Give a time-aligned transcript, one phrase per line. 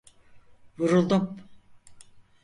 [0.77, 1.25] Vuruldum.